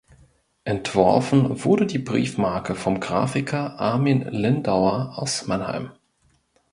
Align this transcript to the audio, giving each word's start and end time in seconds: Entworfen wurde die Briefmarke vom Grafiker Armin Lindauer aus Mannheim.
Entworfen 0.63 1.63
wurde 1.63 1.85
die 1.85 1.99
Briefmarke 1.99 2.73
vom 2.73 2.99
Grafiker 2.99 3.79
Armin 3.79 4.21
Lindauer 4.23 5.13
aus 5.19 5.45
Mannheim. 5.45 5.91